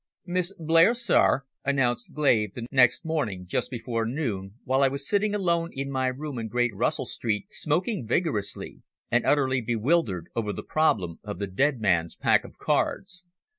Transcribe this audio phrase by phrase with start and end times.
[0.25, 5.69] "Miss Blair, sir," announced Glave next day just before noon, while I was sitting alone
[5.73, 11.19] in my room in Great Russell Street, smoking vigorously, and utterly bewildered over the problem
[11.23, 13.25] of the dead man's pack of cards.